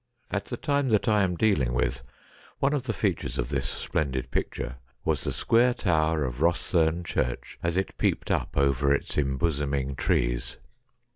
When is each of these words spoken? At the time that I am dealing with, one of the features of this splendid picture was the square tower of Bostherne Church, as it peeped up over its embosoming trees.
At 0.31 0.45
the 0.45 0.57
time 0.57 0.89
that 0.89 1.07
I 1.07 1.21
am 1.21 1.37
dealing 1.37 1.73
with, 1.75 2.01
one 2.57 2.73
of 2.73 2.85
the 2.87 2.91
features 2.91 3.37
of 3.37 3.49
this 3.49 3.69
splendid 3.69 4.31
picture 4.31 4.77
was 5.05 5.23
the 5.23 5.31
square 5.31 5.75
tower 5.75 6.23
of 6.25 6.39
Bostherne 6.39 7.03
Church, 7.05 7.59
as 7.61 7.77
it 7.77 7.95
peeped 7.99 8.31
up 8.31 8.57
over 8.57 8.91
its 8.91 9.15
embosoming 9.15 9.95
trees. 9.95 10.57